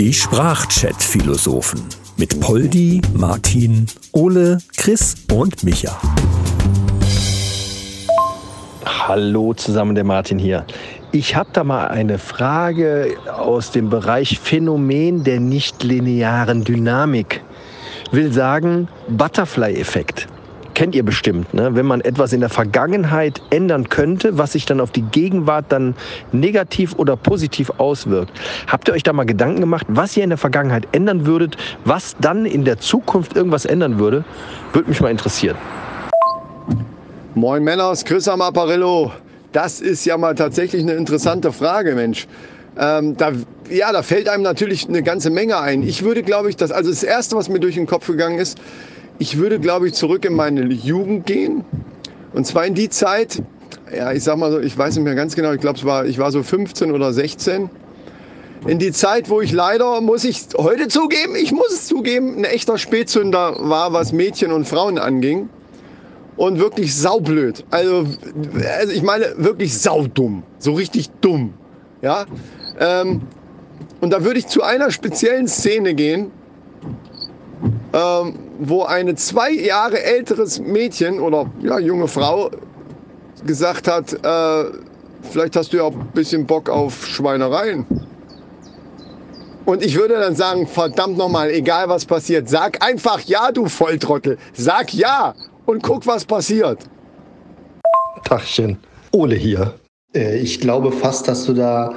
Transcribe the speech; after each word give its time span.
Die 0.00 0.14
Sprachchat-Philosophen 0.14 1.82
mit 2.16 2.38
Poldi, 2.38 3.02
Martin, 3.14 3.86
Ole, 4.12 4.58
Chris 4.76 5.16
und 5.32 5.64
Micha. 5.64 6.00
Hallo 8.84 9.54
zusammen, 9.54 9.96
der 9.96 10.04
Martin 10.04 10.38
hier. 10.38 10.64
Ich 11.10 11.34
habe 11.34 11.50
da 11.52 11.64
mal 11.64 11.88
eine 11.88 12.18
Frage 12.18 13.16
aus 13.36 13.72
dem 13.72 13.90
Bereich 13.90 14.38
Phänomen 14.38 15.24
der 15.24 15.40
nichtlinearen 15.40 16.62
Dynamik. 16.62 17.42
Will 18.12 18.32
sagen 18.32 18.86
Butterfly-Effekt. 19.08 20.28
Kennt 20.78 20.94
ihr 20.94 21.02
bestimmt, 21.02 21.54
ne? 21.54 21.74
wenn 21.74 21.86
man 21.86 22.00
etwas 22.02 22.32
in 22.32 22.38
der 22.38 22.50
Vergangenheit 22.50 23.42
ändern 23.50 23.88
könnte, 23.88 24.38
was 24.38 24.52
sich 24.52 24.64
dann 24.64 24.80
auf 24.80 24.92
die 24.92 25.02
Gegenwart 25.02 25.64
dann 25.70 25.96
negativ 26.30 26.94
oder 26.98 27.16
positiv 27.16 27.68
auswirkt. 27.78 28.30
Habt 28.68 28.86
ihr 28.86 28.94
euch 28.94 29.02
da 29.02 29.12
mal 29.12 29.26
Gedanken 29.26 29.58
gemacht, 29.58 29.86
was 29.88 30.16
ihr 30.16 30.22
in 30.22 30.30
der 30.30 30.38
Vergangenheit 30.38 30.86
ändern 30.92 31.26
würdet, 31.26 31.56
was 31.84 32.14
dann 32.20 32.46
in 32.46 32.64
der 32.64 32.78
Zukunft 32.78 33.34
irgendwas 33.34 33.64
ändern 33.64 33.98
würde? 33.98 34.24
Würde 34.72 34.88
mich 34.88 35.00
mal 35.00 35.10
interessieren. 35.10 35.56
Moin 37.34 37.64
Männers, 37.64 38.04
Chris 38.04 38.28
am 38.28 38.40
Apparillo. 38.40 39.10
Das 39.50 39.80
ist 39.80 40.04
ja 40.04 40.16
mal 40.16 40.36
tatsächlich 40.36 40.82
eine 40.82 40.94
interessante 40.94 41.50
Frage, 41.50 41.96
Mensch. 41.96 42.28
Ähm, 42.78 43.16
da, 43.16 43.32
ja, 43.68 43.90
da 43.90 44.02
fällt 44.04 44.28
einem 44.28 44.44
natürlich 44.44 44.88
eine 44.88 45.02
ganze 45.02 45.30
Menge 45.30 45.58
ein. 45.58 45.82
Ich 45.82 46.04
würde, 46.04 46.22
glaube 46.22 46.50
ich, 46.50 46.56
das, 46.56 46.70
also 46.70 46.90
das 46.90 47.02
Erste, 47.02 47.34
was 47.34 47.48
mir 47.48 47.58
durch 47.58 47.74
den 47.74 47.86
Kopf 47.88 48.06
gegangen 48.06 48.38
ist, 48.38 48.60
ich 49.18 49.38
würde, 49.38 49.58
glaube 49.58 49.88
ich, 49.88 49.94
zurück 49.94 50.24
in 50.24 50.34
meine 50.34 50.62
Jugend 50.72 51.26
gehen. 51.26 51.64
Und 52.32 52.46
zwar 52.46 52.66
in 52.66 52.74
die 52.74 52.88
Zeit, 52.88 53.42
ja, 53.94 54.12
ich 54.12 54.22
sag 54.22 54.36
mal 54.36 54.52
so, 54.52 54.60
ich 54.60 54.76
weiß 54.76 54.96
nicht 54.96 55.04
mehr 55.04 55.14
ganz 55.14 55.34
genau, 55.34 55.52
ich 55.52 55.60
glaube, 55.60 55.82
war, 55.84 56.06
ich 56.06 56.18
war 56.18 56.30
so 56.30 56.42
15 56.42 56.92
oder 56.92 57.12
16. 57.12 57.70
In 58.66 58.78
die 58.78 58.92
Zeit, 58.92 59.30
wo 59.30 59.40
ich 59.40 59.52
leider, 59.52 60.00
muss 60.00 60.24
ich 60.24 60.46
heute 60.56 60.88
zugeben, 60.88 61.36
ich 61.36 61.52
muss 61.52 61.72
es 61.72 61.86
zugeben, 61.86 62.38
ein 62.38 62.44
echter 62.44 62.76
Spätzünder 62.76 63.56
war, 63.58 63.92
was 63.92 64.12
Mädchen 64.12 64.52
und 64.52 64.66
Frauen 64.66 64.98
anging 64.98 65.48
und 66.36 66.58
wirklich 66.58 66.94
saublöd. 66.96 67.64
Also, 67.70 68.06
also 68.78 68.92
ich 68.92 69.02
meine 69.02 69.26
wirklich 69.36 69.78
saudumm, 69.78 70.42
so 70.58 70.72
richtig 70.72 71.10
dumm. 71.20 71.54
Ja? 72.02 72.26
Ähm, 72.78 73.22
und 74.00 74.12
da 74.12 74.24
würde 74.24 74.38
ich 74.38 74.46
zu 74.46 74.62
einer 74.62 74.90
speziellen 74.90 75.48
Szene 75.48 75.94
gehen, 75.94 76.30
ähm, 77.92 78.34
wo 78.58 78.84
eine 78.84 79.14
zwei 79.14 79.50
Jahre 79.50 80.02
älteres 80.02 80.60
Mädchen 80.60 81.20
oder 81.20 81.50
ja, 81.62 81.78
junge 81.78 82.08
Frau 82.08 82.50
gesagt 83.46 83.88
hat, 83.88 84.12
äh, 84.12 84.70
vielleicht 85.22 85.56
hast 85.56 85.72
du 85.72 85.78
ja 85.78 85.84
auch 85.84 85.94
ein 85.94 86.10
bisschen 86.12 86.46
Bock 86.46 86.68
auf 86.68 87.06
Schweinereien. 87.06 87.86
Und 89.64 89.84
ich 89.84 89.96
würde 89.96 90.14
dann 90.18 90.34
sagen, 90.34 90.66
verdammt 90.66 91.18
nochmal, 91.18 91.50
egal 91.50 91.88
was 91.88 92.04
passiert, 92.04 92.48
sag 92.48 92.82
einfach 92.84 93.20
ja, 93.20 93.52
du 93.52 93.66
Volltrottel. 93.66 94.38
Sag 94.54 94.94
ja 94.94 95.34
und 95.66 95.82
guck, 95.82 96.06
was 96.06 96.24
passiert. 96.24 96.78
Tachchen. 98.24 98.78
Ole 99.12 99.36
hier. 99.36 99.74
Äh, 100.14 100.38
ich 100.38 100.60
glaube 100.60 100.90
fast, 100.90 101.28
dass 101.28 101.44
du 101.44 101.52
da 101.52 101.94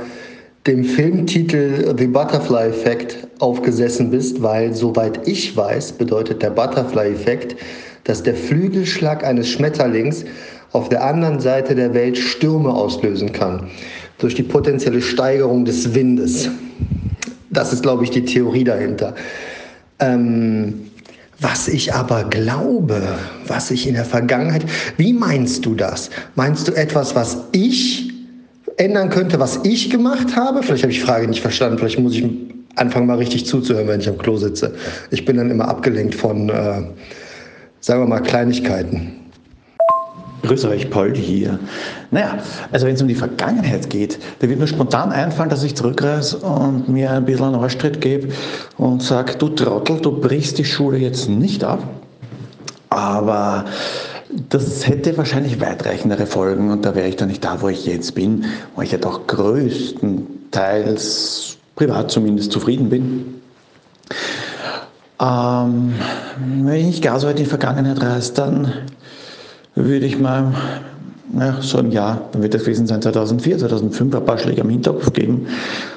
dem 0.68 0.84
Filmtitel 0.84 1.96
The 1.98 2.08
Butterfly 2.08 2.70
Effect 2.70 3.28
aufgesessen 3.40 4.12
bist, 4.12 4.42
weil 4.44 4.74
soweit 4.76 5.28
ich 5.28 5.58
weiß, 5.58 5.94
bedeutet 5.94 6.44
der 6.44 6.52
Butterfly 6.52 7.10
Effekt, 7.10 7.56
dass 8.04 8.22
der 8.22 8.36
Flügelschlag 8.36 9.24
eines 9.24 9.50
Schmetterlings 9.50 10.26
auf 10.72 10.90
der 10.90 11.04
anderen 11.04 11.40
Seite 11.40 11.76
der 11.76 11.94
Welt 11.94 12.18
Stürme 12.18 12.70
auslösen 12.70 13.32
kann. 13.32 13.70
Durch 14.20 14.36
die 14.36 14.44
potenzielle 14.44 15.02
Steigerung 15.02 15.66
des 15.66 15.96
Windes. 15.96 16.50
Das 17.50 17.74
ist, 17.74 17.82
glaube 17.82 18.04
ich, 18.04 18.12
die 18.12 18.24
Theorie 18.24 18.64
dahinter. 18.64 19.16
Ähm, 20.00 20.92
was 21.40 21.68
ich 21.68 21.94
aber 21.94 22.26
glaube, 22.26 23.02
was 23.48 23.72
ich 23.72 23.88
in 23.88 23.96
der 23.96 24.06
Vergangenheit, 24.06 24.64
wie 24.98 25.12
meinst 25.12 25.66
du 25.66 25.74
das? 25.74 26.12
Meinst 26.36 26.68
du 26.68 26.74
etwas, 26.74 27.16
was 27.16 27.46
ich 27.52 28.11
ändern 28.82 29.10
könnte, 29.10 29.40
was 29.40 29.60
ich 29.64 29.90
gemacht 29.90 30.36
habe? 30.36 30.64
Vielleicht 30.64 30.84
habe 30.84 30.92
ich 30.92 31.00
die 31.00 31.06
Frage 31.06 31.28
nicht 31.28 31.42
verstanden, 31.42 31.78
vielleicht 31.78 32.00
muss 32.00 32.16
ich 32.16 32.26
anfangen 32.76 33.06
mal 33.06 33.18
richtig 33.18 33.46
zuzuhören, 33.46 33.88
wenn 33.88 34.00
ich 34.00 34.10
am 34.10 34.18
Klo 34.18 34.38
sitze. 34.38 34.74
Ich 35.12 35.24
bin 35.26 35.38
dann 35.38 35.52
immer 35.52 35.68
abgelenkt 35.68 36.16
von, 36.16 36.50
äh, 36.50 36.82
sagen 37.80 38.02
wir 38.02 38.08
mal, 38.08 38.22
Kleinigkeiten. 38.22 39.18
Grüß 40.44 40.66
euch, 40.66 40.90
Paul 40.90 41.16
hier. 41.16 41.60
Naja, 42.10 42.40
also 42.72 42.88
wenn 42.88 42.96
es 42.96 43.02
um 43.02 43.08
die 43.08 43.16
Vergangenheit 43.16 43.92
geht, 43.92 44.18
da 44.40 44.50
wird 44.50 44.60
mir 44.60 44.66
spontan 44.66 45.12
einfallen, 45.12 45.52
dass 45.52 45.64
ich 45.64 45.76
zurückreise 45.76 46.38
und 46.38 46.90
mir 46.90 47.12
ein 47.12 47.26
bisschen 47.26 47.46
einen 47.46 47.56
Arschtritt 47.56 48.02
gebe 48.02 48.30
und 48.78 49.04
sage, 49.04 49.36
du 49.38 49.50
Trottel, 49.50 50.00
du 50.02 50.20
brichst 50.20 50.58
die 50.58 50.66
Schule 50.66 50.98
jetzt 50.98 51.30
nicht 51.30 51.64
ab. 51.64 51.84
Aber 52.90 53.66
das 54.50 54.88
hätte 54.88 55.16
wahrscheinlich 55.18 55.62
weitreichendere 55.62 56.26
Folgen 56.26 56.72
und 56.72 56.84
da 56.86 56.96
wäre 56.96 57.08
ich 57.08 57.18
dann 57.18 57.28
nicht 57.28 57.44
da, 57.44 57.62
wo 57.62 57.70
ich 57.70 57.86
jetzt 57.86 58.16
bin, 58.16 58.46
wo 58.76 58.82
ich 58.82 58.92
ja 58.92 58.98
doch 58.98 59.28
größtenteils 59.28 61.58
privat 61.76 62.10
zumindest 62.12 62.52
zufrieden 62.52 62.90
bin. 62.90 63.36
Ähm, 65.20 65.94
wenn 66.64 66.90
ich 66.90 67.02
gar 67.02 67.20
so 67.20 67.28
weit 67.28 67.38
in 67.38 67.44
die 67.44 67.50
Vergangenheit 67.50 68.02
reise, 68.02 68.34
dann 68.34 68.74
würde 69.76 70.06
ich 70.06 70.18
mal 70.20 70.54
ja, 71.38 71.58
so 71.62 71.78
ein 71.78 71.92
Jahr, 71.92 72.30
dann 72.32 72.42
wird 72.42 72.54
das 72.54 72.64
gewesen 72.64 72.88
sein 72.88 73.02
2004, 73.02 73.60
2005, 73.60 74.16
ein 74.16 74.26
paar 74.26 74.38
Schläge 74.38 74.62
am 74.62 74.70
Hinterkopf 74.70 75.14
geben 75.14 75.48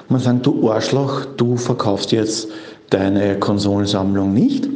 und 0.08 0.10
man 0.10 0.20
sagen, 0.20 0.42
du 0.42 0.70
Arschloch, 0.70 1.24
du 1.36 1.56
verkaufst 1.56 2.12
jetzt 2.12 2.48
deine 2.90 3.38
Konsolensammlung 3.38 4.32
nicht, 4.32 4.68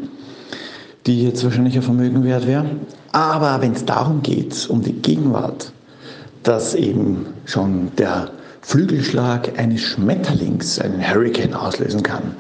die 1.09 1.25
jetzt 1.25 1.43
wahrscheinlich 1.43 1.75
ein 1.75 1.83
Vermögen 1.83 2.23
wert 2.23 2.47
wäre. 2.47 2.67
Aber 3.13 3.63
wenn 3.63 3.73
es 3.73 3.85
darum 3.87 4.23
geht, 4.23 4.69
um 4.69 4.83
die 4.83 4.93
Gegenwart, 4.93 5.73
dass 6.43 6.75
eben 6.75 7.27
schon 7.47 7.91
der 7.97 8.31
Flügelschlag 8.61 9.59
eines 9.59 9.81
Schmetterlings 9.81 10.79
einen 10.79 11.03
Hurricane 11.03 11.55
auslösen 11.55 12.03
kann, 12.03 12.35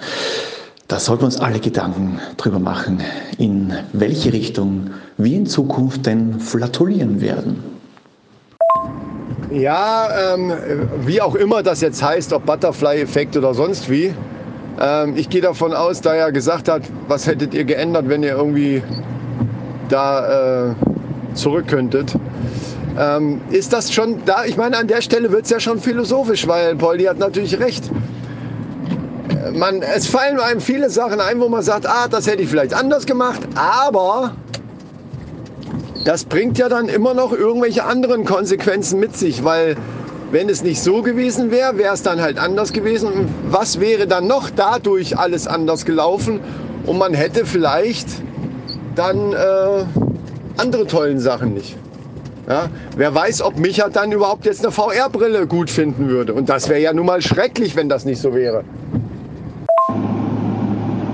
da 0.87 1.01
sollten 1.01 1.23
wir 1.23 1.27
uns 1.27 1.41
alle 1.41 1.61
Gedanken 1.61 2.21
drüber 2.37 2.59
machen, 2.59 3.01
in 3.39 3.73
welche 3.95 4.33
Richtung 4.33 4.91
wir 5.17 5.37
in 5.37 5.47
Zukunft 5.47 6.05
denn 6.05 6.39
flatulieren 6.39 7.23
werden. 7.23 7.63
Ja, 9.51 10.35
ähm, 10.35 10.53
wie 11.07 11.23
auch 11.23 11.35
immer 11.35 11.63
das 11.63 11.81
jetzt 11.81 12.03
heißt, 12.03 12.35
ob 12.35 12.45
Butterfly-Effekt 12.45 13.35
oder 13.35 13.55
sonst 13.55 13.89
wie. 13.89 14.13
Ähm, 14.81 15.17
ich 15.17 15.29
gehe 15.29 15.41
davon 15.41 15.73
aus, 15.73 16.01
da 16.01 16.15
er 16.15 16.33
gesagt 16.33 16.69
hat, 16.69 16.83
was 17.07 17.27
hättet 17.27 17.55
ihr 17.55 17.65
geändert, 17.65 18.09
wenn 18.09 18.23
ihr 18.23 18.33
irgendwie 18.33 18.83
da 19.89 20.71
äh, 20.71 20.75
zurück 21.35 21.67
könntet. 21.69 22.15
Ähm, 22.99 23.41
ist 23.51 23.73
das 23.73 23.93
schon 23.93 24.25
da? 24.25 24.45
Ich 24.45 24.57
meine, 24.57 24.77
an 24.77 24.89
der 24.89 25.03
Stelle 25.03 25.31
wird 25.33 25.45
es 25.45 25.51
ja 25.51 25.61
schon 25.61 25.79
philosophisch, 25.79 26.47
weil 26.49 26.77
Poldi 26.77 27.05
hat 27.05 27.19
natürlich 27.19 27.59
recht 27.59 27.91
man, 29.53 29.83
es 29.83 30.07
fallen 30.07 30.39
einem 30.41 30.61
viele 30.61 30.91
Sachen 30.91 31.21
ein, 31.21 31.41
wo 31.41 31.49
man 31.49 31.63
sagt, 31.63 31.87
ah, 31.87 32.09
das 32.09 32.27
hätte 32.27 32.43
ich 32.43 32.49
vielleicht 32.49 32.75
anders 32.75 33.07
gemacht, 33.07 33.41
aber 33.55 34.35
das 36.05 36.25
bringt 36.25 36.59
ja 36.59 36.69
dann 36.69 36.89
immer 36.89 37.15
noch 37.15 37.33
irgendwelche 37.33 37.85
anderen 37.85 38.25
Konsequenzen 38.25 39.01
mit 39.01 39.17
sich, 39.17 39.45
weil 39.45 39.77
wenn 40.31 40.49
es 40.49 40.63
nicht 40.63 40.83
so 40.83 41.03
gewesen 41.03 41.51
wäre, 41.51 41.79
wäre 41.79 41.95
es 41.95 42.03
dann 42.03 42.21
halt 42.21 42.39
anders 42.39 42.73
gewesen. 42.73 43.29
Was 43.49 43.81
wäre 43.81 44.07
dann 44.07 44.27
noch 44.27 44.51
dadurch 44.51 45.17
alles 45.19 45.47
anders 45.47 45.85
gelaufen? 45.85 46.41
Und 46.87 46.99
man 46.99 47.15
hätte 47.15 47.47
vielleicht 47.47 48.09
dann 48.95 49.33
äh, 49.33 49.85
andere 50.57 50.87
tollen 50.87 51.21
Sachen 51.21 51.55
nicht. 51.55 51.77
Ja, 52.49 52.69
wer 52.97 53.15
weiß, 53.15 53.43
ob 53.43 53.59
Micha 53.59 53.91
dann 53.91 54.11
überhaupt 54.11 54.47
jetzt 54.47 54.65
eine 54.65 54.73
VR-Brille 54.73 55.47
gut 55.47 55.69
finden 55.71 56.09
würde. 56.09 56.33
Und 56.33 56.49
das 56.49 56.69
wäre 56.69 56.81
ja 56.81 56.93
nun 56.95 57.05
mal 57.05 57.21
schrecklich, 57.21 57.77
wenn 57.77 57.91
das 57.91 58.07
nicht 58.07 58.21
so 58.21 58.35
wäre. 58.35 58.65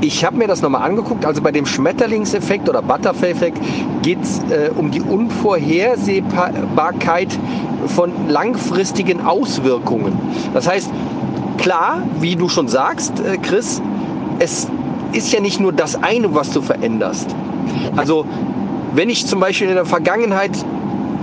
Ich 0.04 0.22
habe 0.22 0.36
mir 0.36 0.46
das 0.46 0.60
nochmal 0.60 0.82
angeguckt. 0.82 1.24
Also 1.24 1.40
bei 1.40 1.50
dem 1.50 1.64
Schmetterlingseffekt 1.64 2.68
oder 2.68 2.82
Butterfly-Effekt 2.82 3.56
geht 4.02 4.22
es 4.22 4.40
äh, 4.50 4.70
um 4.76 4.90
die 4.90 5.00
Unvorhersehbarkeit 5.00 7.38
von 7.86 8.12
langfristigen 8.28 9.22
Auswirkungen. 9.22 10.12
Das 10.52 10.68
heißt, 10.68 10.90
klar, 11.56 12.02
wie 12.20 12.36
du 12.36 12.50
schon 12.50 12.68
sagst, 12.68 13.18
äh, 13.20 13.38
Chris, 13.38 13.80
es 14.40 14.68
ist 15.14 15.32
ja 15.32 15.40
nicht 15.40 15.58
nur 15.58 15.72
das 15.72 16.02
eine, 16.02 16.34
was 16.34 16.50
du 16.50 16.60
veränderst. 16.60 17.34
Also 17.96 18.26
wenn 18.92 19.08
ich 19.08 19.26
zum 19.26 19.40
Beispiel 19.40 19.68
in 19.68 19.74
der 19.74 19.86
Vergangenheit 19.86 20.50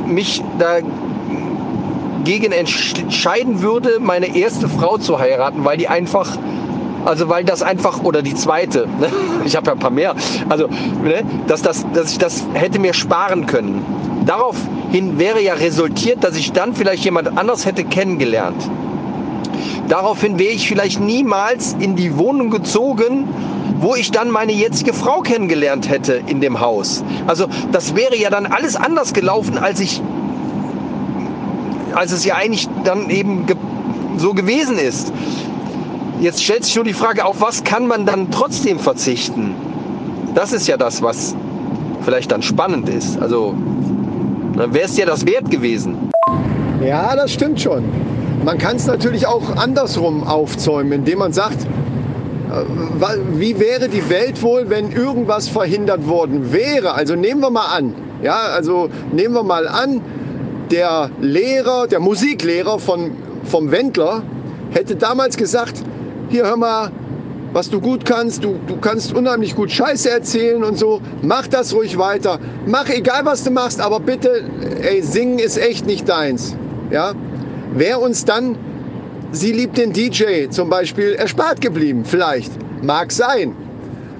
mich 0.07 0.43
dagegen 0.57 2.51
entscheiden 2.51 3.61
würde, 3.61 3.99
meine 3.99 4.35
erste 4.35 4.67
Frau 4.67 4.97
zu 4.97 5.19
heiraten, 5.19 5.65
weil 5.65 5.77
die 5.77 5.87
einfach 5.87 6.39
also 7.05 7.29
weil 7.29 7.43
das 7.43 7.61
einfach, 7.63 8.03
oder 8.03 8.21
die 8.21 8.35
zweite, 8.35 8.87
ne? 8.99 9.07
ich 9.45 9.55
habe 9.55 9.67
ja 9.67 9.73
ein 9.73 9.79
paar 9.79 9.91
mehr, 9.91 10.15
also 10.49 10.67
ne? 10.67 11.23
dass, 11.47 11.61
das, 11.61 11.85
dass 11.93 12.11
ich 12.11 12.17
das 12.17 12.45
hätte 12.53 12.79
mir 12.79 12.93
sparen 12.93 13.45
können. 13.45 13.85
Daraufhin 14.25 15.17
wäre 15.17 15.41
ja 15.41 15.55
resultiert, 15.55 16.23
dass 16.23 16.35
ich 16.35 16.51
dann 16.51 16.75
vielleicht 16.75 17.03
jemand 17.03 17.37
anders 17.37 17.65
hätte 17.65 17.83
kennengelernt. 17.83 18.69
Daraufhin 19.87 20.39
wäre 20.39 20.53
ich 20.53 20.67
vielleicht 20.67 20.99
niemals 20.99 21.75
in 21.79 21.95
die 21.95 22.17
Wohnung 22.17 22.49
gezogen, 22.49 23.27
wo 23.79 23.95
ich 23.95 24.11
dann 24.11 24.29
meine 24.29 24.51
jetzige 24.51 24.93
Frau 24.93 25.21
kennengelernt 25.21 25.89
hätte 25.89 26.21
in 26.27 26.39
dem 26.39 26.59
Haus. 26.59 27.03
Also 27.27 27.47
das 27.71 27.95
wäre 27.95 28.15
ja 28.15 28.29
dann 28.29 28.45
alles 28.45 28.75
anders 28.75 29.13
gelaufen, 29.13 29.57
als 29.57 29.79
ich, 29.79 30.01
als 31.93 32.11
es 32.11 32.23
ja 32.23 32.35
eigentlich 32.35 32.69
dann 32.83 33.09
eben 33.09 33.45
so 34.17 34.33
gewesen 34.33 34.77
ist. 34.77 35.11
Jetzt 36.21 36.43
stellt 36.43 36.63
sich 36.63 36.75
nur 36.75 36.85
die 36.85 36.93
Frage, 36.93 37.25
auf 37.25 37.41
was 37.41 37.63
kann 37.63 37.87
man 37.87 38.05
dann 38.05 38.29
trotzdem 38.29 38.77
verzichten? 38.77 39.55
Das 40.35 40.53
ist 40.53 40.67
ja 40.67 40.77
das, 40.77 41.01
was 41.01 41.35
vielleicht 42.03 42.31
dann 42.31 42.43
spannend 42.43 42.87
ist. 42.89 43.19
Also 43.19 43.55
dann 44.55 44.71
wäre 44.71 44.85
es 44.85 44.95
ja 44.97 45.07
das 45.07 45.25
wert 45.25 45.49
gewesen. 45.49 46.11
Ja, 46.85 47.15
das 47.15 47.33
stimmt 47.33 47.59
schon. 47.59 47.85
Man 48.45 48.59
kann 48.59 48.75
es 48.75 48.85
natürlich 48.85 49.25
auch 49.25 49.55
andersrum 49.55 50.23
aufzäumen, 50.23 50.91
indem 50.91 51.17
man 51.17 51.33
sagt, 51.33 51.63
äh, 51.63 53.17
wie 53.33 53.59
wäre 53.59 53.89
die 53.89 54.07
Welt 54.11 54.43
wohl, 54.43 54.69
wenn 54.69 54.91
irgendwas 54.91 55.47
verhindert 55.47 56.07
worden 56.07 56.53
wäre? 56.53 56.93
Also 56.93 57.15
nehmen 57.15 57.41
wir 57.41 57.49
mal 57.49 57.65
an, 57.65 57.95
ja, 58.21 58.41
also 58.55 58.89
nehmen 59.11 59.33
wir 59.33 59.43
mal 59.43 59.67
an, 59.67 60.01
der 60.69 61.09
Lehrer, 61.19 61.87
der 61.87 61.99
Musiklehrer 61.99 62.77
von, 62.77 63.09
vom 63.43 63.71
Wendler 63.71 64.21
hätte 64.69 64.95
damals 64.95 65.35
gesagt, 65.35 65.83
hier 66.31 66.45
hör 66.45 66.57
mal, 66.57 66.91
was 67.53 67.69
du 67.69 67.81
gut 67.81 68.05
kannst, 68.05 68.43
du, 68.43 68.59
du 68.67 68.77
kannst 68.77 69.13
unheimlich 69.13 69.55
gut 69.55 69.71
Scheiße 69.71 70.09
erzählen 70.09 70.63
und 70.63 70.77
so, 70.77 71.01
mach 71.21 71.47
das 71.47 71.73
ruhig 71.73 71.97
weiter. 71.97 72.39
Mach 72.65 72.89
egal, 72.89 73.25
was 73.25 73.43
du 73.43 73.51
machst, 73.51 73.81
aber 73.81 73.99
bitte, 73.99 74.43
ey, 74.81 75.01
singen 75.01 75.39
ist 75.39 75.57
echt 75.57 75.85
nicht 75.85 76.07
deins. 76.07 76.55
Ja? 76.89 77.13
Wäre 77.73 77.99
uns 77.99 78.25
dann 78.25 78.57
sie 79.31 79.51
liebt 79.51 79.77
den 79.77 79.93
DJ 79.93 80.47
zum 80.49 80.69
Beispiel 80.69 81.13
erspart 81.13 81.61
geblieben. 81.61 82.05
Vielleicht. 82.05 82.51
Mag 82.83 83.11
sein. 83.11 83.55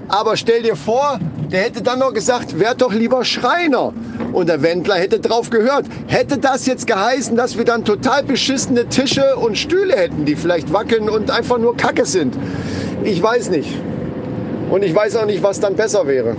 Aber 0.08 0.36
stell 0.36 0.62
dir 0.62 0.76
vor, 0.76 1.18
der 1.50 1.62
hätte 1.62 1.82
dann 1.82 1.98
noch 1.98 2.12
gesagt, 2.12 2.58
werd 2.58 2.80
doch 2.80 2.92
lieber 2.92 3.24
Schreiner. 3.24 3.92
Und 4.32 4.48
der 4.48 4.62
Wendler 4.62 4.96
hätte 4.96 5.20
drauf 5.20 5.50
gehört. 5.50 5.86
Hätte 6.06 6.38
das 6.38 6.66
jetzt 6.66 6.86
geheißen, 6.86 7.36
dass 7.36 7.56
wir 7.56 7.64
dann 7.64 7.84
total 7.84 8.22
beschissene 8.22 8.88
Tische 8.88 9.36
und 9.36 9.58
Stühle 9.58 9.94
hätten, 9.94 10.24
die 10.24 10.36
vielleicht 10.36 10.72
wackeln 10.72 11.08
und 11.08 11.30
einfach 11.30 11.58
nur 11.58 11.76
Kacke 11.76 12.06
sind? 12.06 12.34
Ich 13.04 13.22
weiß 13.22 13.50
nicht. 13.50 13.68
Und 14.70 14.82
ich 14.82 14.94
weiß 14.94 15.16
auch 15.16 15.26
nicht, 15.26 15.42
was 15.42 15.60
dann 15.60 15.76
besser 15.76 16.06
wäre. 16.06 16.36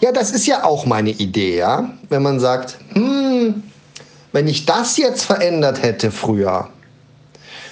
Ja, 0.00 0.12
das 0.12 0.30
ist 0.30 0.46
ja 0.46 0.64
auch 0.64 0.84
meine 0.84 1.10
Idee, 1.10 1.56
ja. 1.56 1.90
Wenn 2.08 2.22
man 2.22 2.38
sagt, 2.38 2.76
hm, 2.92 3.62
wenn 4.32 4.46
ich 4.46 4.66
das 4.66 4.96
jetzt 4.98 5.24
verändert 5.24 5.82
hätte 5.82 6.10
früher, 6.10 6.68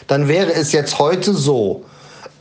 dann 0.06 0.28
wäre 0.28 0.52
es 0.54 0.72
jetzt 0.72 0.98
heute 0.98 1.34
so. 1.34 1.84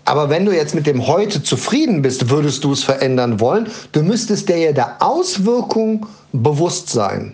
Aber 0.06 0.30
wenn 0.30 0.46
du 0.46 0.56
jetzt 0.56 0.76
mit 0.76 0.86
dem 0.86 1.08
heute 1.08 1.42
zufrieden 1.42 2.04
bist, 2.04 2.30
würdest 2.30 2.64
du 2.64 2.72
es 2.72 2.84
verändern 2.84 3.40
wollen. 3.40 3.68
Du 3.92 4.04
müsstest 4.04 4.48
dir 4.48 4.58
ja 4.58 4.72
der 4.72 5.02
Auswirkung 5.02 6.06
bewusst 6.32 6.90
sein. 6.90 7.34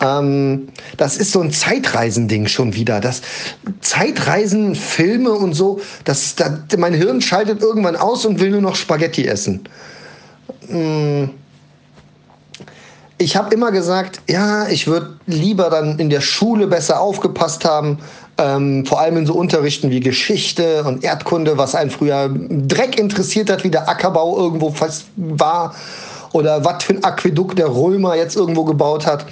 Ähm, 0.00 0.68
das 0.98 1.16
ist 1.16 1.32
so 1.32 1.40
ein 1.40 1.50
Zeitreisending 1.50 2.46
schon 2.46 2.74
wieder. 2.74 3.00
Das 3.00 3.22
Zeitreisen, 3.80 4.74
Filme 4.74 5.32
und 5.32 5.54
so, 5.54 5.80
das, 6.04 6.36
das, 6.36 6.52
mein 6.76 6.94
Hirn 6.94 7.22
schaltet 7.22 7.62
irgendwann 7.62 7.96
aus 7.96 8.26
und 8.26 8.38
will 8.38 8.50
nur 8.50 8.60
noch 8.60 8.76
Spaghetti 8.76 9.26
essen. 9.26 9.64
Hm 10.68 11.30
ich 13.18 13.36
habe 13.36 13.52
immer 13.52 13.72
gesagt, 13.72 14.20
ja, 14.28 14.68
ich 14.68 14.86
würde 14.86 15.18
lieber 15.26 15.70
dann 15.70 15.98
in 15.98 16.08
der 16.08 16.20
Schule 16.20 16.68
besser 16.68 17.00
aufgepasst 17.00 17.64
haben, 17.64 17.98
ähm, 18.38 18.86
vor 18.86 19.00
allem 19.00 19.16
in 19.18 19.26
so 19.26 19.34
Unterrichten 19.34 19.90
wie 19.90 20.00
Geschichte 20.00 20.84
und 20.84 21.02
Erdkunde, 21.02 21.58
was 21.58 21.74
einen 21.74 21.90
früher 21.90 22.30
Dreck 22.32 22.98
interessiert 22.98 23.50
hat, 23.50 23.64
wie 23.64 23.70
der 23.70 23.88
Ackerbau 23.88 24.38
irgendwo 24.38 24.70
fast 24.70 25.06
war 25.16 25.74
oder 26.32 26.64
was 26.64 26.84
für 26.84 26.94
ein 26.94 27.04
Aquädukt 27.04 27.58
der 27.58 27.68
Römer 27.68 28.14
jetzt 28.14 28.36
irgendwo 28.36 28.64
gebaut 28.64 29.06
hat. 29.06 29.26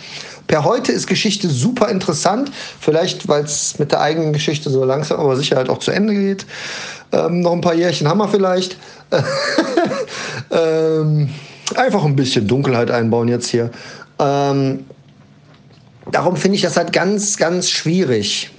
Per 0.49 0.65
heute 0.65 0.93
ist 0.93 1.07
Geschichte 1.07 1.49
super 1.49 1.89
interessant, 1.89 2.51
vielleicht 2.81 3.29
weil 3.29 3.45
es 3.45 3.79
mit 3.79 3.93
der 3.93 4.01
eigenen 4.01 4.33
Geschichte 4.33 4.71
so 4.71 4.85
langsam, 4.85 5.21
aber 5.21 5.37
sicher 5.37 5.57
halt 5.57 5.69
auch 5.69 5.79
zu 5.79 5.91
Ende 5.91 6.15
geht. 6.15 6.47
Ähm, 7.13 7.41
noch 7.41 7.53
ein 7.53 7.61
paar 7.61 7.75
Jährchen 7.75 8.09
haben 8.09 8.19
wir 8.19 8.29
vielleicht. 8.29 8.77
ähm, 10.51 11.29
einfach 11.77 12.05
ein 12.05 12.17
bisschen 12.17 12.47
Dunkelheit 12.47 12.91
einbauen 12.91 13.29
jetzt 13.29 13.49
hier. 13.49 13.71
Ähm, 14.19 14.85
darum 16.11 16.37
finde 16.37 16.57
ich 16.57 16.63
das 16.63 16.77
halt 16.77 16.93
ganz, 16.93 17.37
ganz 17.37 17.71
schwierig. 17.71 18.51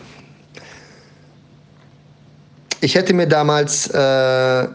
Ich 2.82 2.96
hätte 2.96 3.14
mir 3.14 3.28
damals 3.28 3.88
äh, 3.90 4.68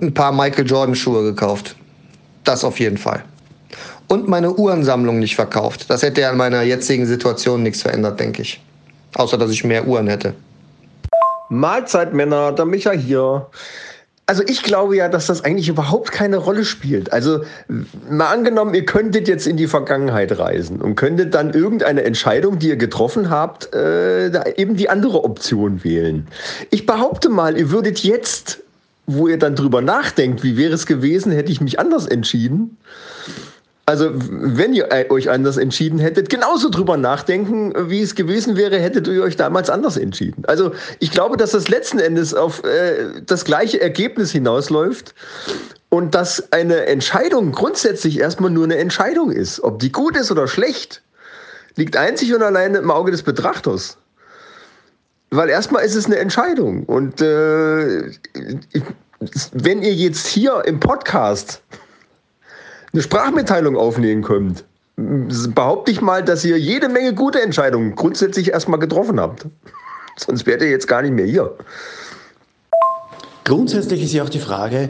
ein 0.00 0.14
paar 0.14 0.32
Michael 0.32 0.66
Jordan 0.66 0.94
Schuhe 0.94 1.22
gekauft. 1.22 1.76
Das 2.44 2.64
auf 2.64 2.80
jeden 2.80 2.98
Fall. 2.98 3.24
Und 4.08 4.28
meine 4.28 4.52
Uhrensammlung 4.52 5.18
nicht 5.18 5.34
verkauft. 5.34 5.88
Das 5.88 6.02
hätte 6.02 6.20
ja 6.20 6.30
an 6.30 6.36
meiner 6.36 6.62
jetzigen 6.62 7.06
Situation 7.06 7.62
nichts 7.62 7.82
verändert, 7.82 8.20
denke 8.20 8.42
ich. 8.42 8.60
Außer, 9.14 9.38
dass 9.38 9.50
ich 9.50 9.64
mehr 9.64 9.86
Uhren 9.86 10.08
hätte. 10.08 10.34
Mahlzeit, 11.48 12.12
Männer, 12.12 12.52
der 12.52 12.64
Micha 12.64 12.90
hier. 12.90 13.46
Also 14.26 14.42
ich 14.46 14.62
glaube 14.62 14.96
ja, 14.96 15.08
dass 15.08 15.26
das 15.26 15.44
eigentlich 15.44 15.68
überhaupt 15.68 16.10
keine 16.10 16.38
Rolle 16.38 16.64
spielt. 16.64 17.12
Also 17.12 17.44
mal 18.08 18.32
angenommen, 18.32 18.74
ihr 18.74 18.86
könntet 18.86 19.28
jetzt 19.28 19.46
in 19.46 19.58
die 19.58 19.66
Vergangenheit 19.66 20.38
reisen 20.38 20.80
und 20.80 20.96
könntet 20.96 21.34
dann 21.34 21.52
irgendeine 21.52 22.04
Entscheidung, 22.04 22.58
die 22.58 22.68
ihr 22.68 22.76
getroffen 22.76 23.28
habt, 23.28 23.74
äh, 23.74 24.30
eben 24.58 24.76
die 24.76 24.88
andere 24.88 25.24
Option 25.24 25.84
wählen. 25.84 26.26
Ich 26.70 26.86
behaupte 26.86 27.28
mal, 27.28 27.58
ihr 27.58 27.70
würdet 27.70 27.98
jetzt, 27.98 28.60
wo 29.06 29.28
ihr 29.28 29.38
dann 29.38 29.56
drüber 29.56 29.82
nachdenkt, 29.82 30.42
wie 30.42 30.56
wäre 30.56 30.72
es 30.72 30.86
gewesen, 30.86 31.30
hätte 31.30 31.52
ich 31.52 31.60
mich 31.60 31.78
anders 31.78 32.06
entschieden, 32.06 32.78
also, 33.86 34.10
wenn 34.14 34.72
ihr 34.72 34.88
euch 35.10 35.28
anders 35.28 35.58
entschieden 35.58 35.98
hättet, 35.98 36.30
genauso 36.30 36.70
drüber 36.70 36.96
nachdenken, 36.96 37.74
wie 37.90 38.00
es 38.00 38.14
gewesen 38.14 38.56
wäre, 38.56 38.78
hättet 38.78 39.06
ihr 39.08 39.22
euch 39.22 39.36
damals 39.36 39.68
anders 39.68 39.98
entschieden. 39.98 40.42
Also, 40.46 40.72
ich 41.00 41.10
glaube, 41.10 41.36
dass 41.36 41.50
das 41.50 41.68
letzten 41.68 41.98
Endes 41.98 42.32
auf 42.32 42.64
äh, 42.64 43.20
das 43.26 43.44
gleiche 43.44 43.80
Ergebnis 43.82 44.32
hinausläuft 44.32 45.14
und 45.90 46.14
dass 46.14 46.50
eine 46.50 46.86
Entscheidung 46.86 47.52
grundsätzlich 47.52 48.18
erstmal 48.18 48.50
nur 48.50 48.64
eine 48.64 48.78
Entscheidung 48.78 49.30
ist. 49.30 49.62
Ob 49.62 49.78
die 49.80 49.92
gut 49.92 50.16
ist 50.16 50.30
oder 50.30 50.48
schlecht, 50.48 51.02
liegt 51.76 51.96
einzig 51.96 52.34
und 52.34 52.42
allein 52.42 52.74
im 52.74 52.90
Auge 52.90 53.10
des 53.10 53.22
Betrachters. 53.22 53.98
Weil 55.28 55.50
erstmal 55.50 55.84
ist 55.84 55.94
es 55.94 56.06
eine 56.06 56.16
Entscheidung. 56.16 56.84
Und 56.84 57.20
äh, 57.20 58.10
wenn 59.52 59.82
ihr 59.82 59.94
jetzt 59.94 60.26
hier 60.26 60.62
im 60.64 60.80
Podcast 60.80 61.60
eine 62.94 63.02
Sprachmitteilung 63.02 63.76
aufnehmen 63.76 64.22
könnt, 64.22 64.64
behaupte 64.96 65.90
ich 65.90 66.00
mal, 66.00 66.22
dass 66.22 66.44
ihr 66.44 66.58
jede 66.58 66.88
Menge 66.88 67.12
gute 67.12 67.42
Entscheidungen 67.42 67.96
grundsätzlich 67.96 68.52
erstmal 68.52 68.78
getroffen 68.78 69.20
habt. 69.20 69.46
Sonst 70.16 70.46
wärt 70.46 70.62
ihr 70.62 70.70
jetzt 70.70 70.86
gar 70.86 71.02
nicht 71.02 71.12
mehr 71.12 71.26
hier. 71.26 71.52
Grundsätzlich 73.42 74.02
ist 74.02 74.12
ja 74.12 74.22
auch 74.22 74.28
die 74.28 74.38
Frage, 74.38 74.88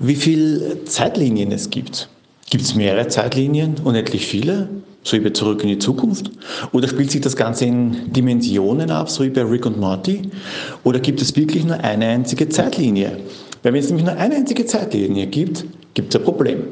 wie 0.00 0.16
viele 0.16 0.84
Zeitlinien 0.84 1.52
es 1.52 1.70
gibt. 1.70 2.08
Gibt 2.50 2.64
es 2.64 2.74
mehrere 2.74 3.06
Zeitlinien, 3.08 3.76
unendlich 3.82 4.26
viele, 4.26 4.68
so 5.04 5.16
wie 5.16 5.20
bei 5.20 5.30
Zurück 5.30 5.62
in 5.62 5.68
die 5.68 5.78
Zukunft? 5.78 6.30
Oder 6.72 6.88
spielt 6.88 7.12
sich 7.12 7.20
das 7.20 7.36
Ganze 7.36 7.66
in 7.66 8.12
Dimensionen 8.12 8.90
ab, 8.90 9.08
so 9.08 9.22
wie 9.22 9.30
bei 9.30 9.42
Rick 9.42 9.64
und 9.64 9.78
Morty? 9.78 10.22
Oder 10.82 10.98
gibt 10.98 11.22
es 11.22 11.34
wirklich 11.36 11.64
nur 11.64 11.78
eine 11.78 12.08
einzige 12.08 12.48
Zeitlinie? 12.48 13.20
Wenn 13.62 13.74
es 13.76 13.86
nämlich 13.86 14.04
nur 14.04 14.16
eine 14.16 14.34
einzige 14.34 14.66
Zeitlinie 14.66 15.28
gibt, 15.28 15.64
gibt 15.94 16.14
es 16.14 16.20
ein 16.20 16.24
Problem. 16.24 16.64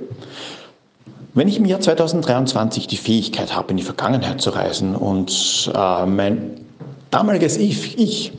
Wenn 1.34 1.48
ich 1.48 1.58
im 1.58 1.64
Jahr 1.64 1.80
2023 1.80 2.86
die 2.86 2.98
Fähigkeit 2.98 3.56
habe, 3.56 3.70
in 3.70 3.78
die 3.78 3.82
Vergangenheit 3.82 4.42
zu 4.42 4.50
reisen 4.50 4.94
und 4.94 5.72
äh, 5.74 6.06
mein 6.06 6.60
damaliges 7.10 7.56
Ich, 7.56 7.98
ich 7.98 8.32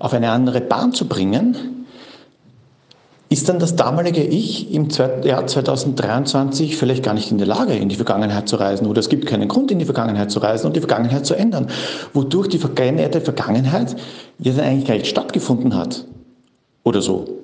auf 0.00 0.12
eine 0.12 0.30
andere 0.30 0.60
Bahn 0.60 0.92
zu 0.92 1.06
bringen, 1.06 1.86
ist 3.28 3.48
dann 3.48 3.60
das 3.60 3.76
damalige 3.76 4.22
Ich 4.24 4.72
im 4.74 4.88
Jahr 5.22 5.46
2023 5.46 6.76
vielleicht 6.76 7.04
gar 7.04 7.14
nicht 7.14 7.30
in 7.30 7.38
der 7.38 7.46
Lage, 7.46 7.74
in 7.74 7.88
die 7.88 7.94
Vergangenheit 7.94 8.48
zu 8.48 8.56
reisen 8.56 8.86
oder 8.86 8.98
es 8.98 9.08
gibt 9.08 9.26
keinen 9.26 9.46
Grund, 9.46 9.70
in 9.70 9.78
die 9.78 9.84
Vergangenheit 9.84 10.32
zu 10.32 10.40
reisen 10.40 10.66
und 10.66 10.74
die 10.74 10.80
Vergangenheit 10.80 11.24
zu 11.24 11.34
ändern, 11.34 11.68
wodurch 12.14 12.48
die 12.48 12.58
veränderte 12.58 13.20
Vergangenheit 13.20 13.94
dann 14.38 14.60
eigentlich 14.60 14.86
gar 14.86 14.94
nicht 14.94 15.06
stattgefunden 15.06 15.76
hat 15.76 16.04
oder 16.82 17.00
so. 17.00 17.42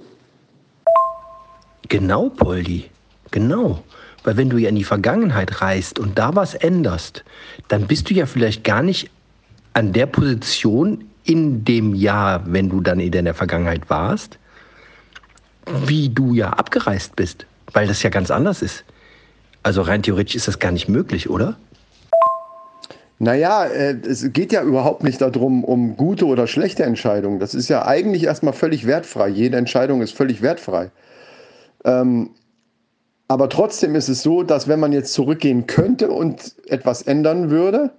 Genau, 1.88 2.30
Poldi, 2.30 2.86
genau. 3.30 3.78
Weil 4.24 4.36
wenn 4.38 4.50
du 4.50 4.56
ja 4.56 4.70
in 4.70 4.74
die 4.74 4.84
Vergangenheit 4.84 5.60
reist 5.60 5.98
und 5.98 6.18
da 6.18 6.34
was 6.34 6.54
änderst, 6.54 7.24
dann 7.68 7.86
bist 7.86 8.10
du 8.10 8.14
ja 8.14 8.26
vielleicht 8.26 8.64
gar 8.64 8.82
nicht 8.82 9.10
an 9.74 9.92
der 9.92 10.06
Position 10.06 11.04
in 11.24 11.64
dem 11.64 11.94
Jahr, 11.94 12.42
wenn 12.46 12.70
du 12.70 12.80
dann 12.80 13.00
in 13.00 13.12
der 13.12 13.34
Vergangenheit 13.34 13.88
warst, 13.88 14.38
wie 15.86 16.08
du 16.08 16.34
ja 16.34 16.50
abgereist 16.50 17.16
bist, 17.16 17.46
weil 17.72 17.86
das 17.86 18.02
ja 18.02 18.10
ganz 18.10 18.30
anders 18.30 18.62
ist. 18.62 18.84
Also 19.62 19.82
rein 19.82 20.02
theoretisch 20.02 20.36
ist 20.36 20.48
das 20.48 20.58
gar 20.58 20.72
nicht 20.72 20.88
möglich, 20.88 21.30
oder? 21.30 21.56
Naja, 23.18 23.64
äh, 23.64 23.96
es 24.06 24.32
geht 24.32 24.52
ja 24.52 24.62
überhaupt 24.62 25.02
nicht 25.02 25.20
darum, 25.20 25.64
um 25.64 25.96
gute 25.96 26.26
oder 26.26 26.46
schlechte 26.46 26.82
Entscheidungen. 26.82 27.38
Das 27.38 27.54
ist 27.54 27.68
ja 27.68 27.86
eigentlich 27.86 28.24
erstmal 28.24 28.52
völlig 28.52 28.86
wertfrei. 28.86 29.28
Jede 29.28 29.56
Entscheidung 29.56 30.02
ist 30.02 30.14
völlig 30.14 30.42
wertfrei. 30.42 30.90
Ähm, 31.84 32.30
aber 33.28 33.48
trotzdem 33.48 33.94
ist 33.94 34.08
es 34.08 34.22
so, 34.22 34.42
dass 34.42 34.68
wenn 34.68 34.80
man 34.80 34.92
jetzt 34.92 35.12
zurückgehen 35.12 35.66
könnte 35.66 36.10
und 36.10 36.54
etwas 36.66 37.02
ändern 37.02 37.50
würde, 37.50 37.90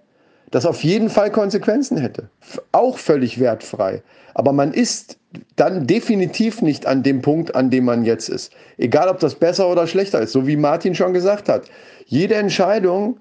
das 0.52 0.66
auf 0.66 0.84
jeden 0.84 1.10
Fall 1.10 1.32
Konsequenzen 1.32 1.98
hätte. 1.98 2.30
Auch 2.72 2.98
völlig 2.98 3.40
wertfrei. 3.40 4.04
Aber 4.36 4.54
man 4.54 4.74
ist 4.74 5.18
dann 5.56 5.88
definitiv 5.88 6.62
nicht 6.62 6.86
an 6.86 7.04
dem 7.04 7.22
Punkt, 7.22 7.56
an 7.56 7.70
dem 7.70 7.86
man 7.86 8.06
jetzt 8.06 8.30
ist. 8.30 8.54
Egal, 8.78 9.10
ob 9.10 9.20
das 9.20 9.36
besser 9.36 9.70
oder 9.70 9.88
schlechter 9.88 10.22
ist. 10.22 10.32
So 10.32 10.46
wie 10.46 10.56
Martin 10.56 10.94
schon 10.94 11.14
gesagt 11.14 11.50
hat. 11.50 11.64
Jede 12.06 12.36
Entscheidung 12.36 13.18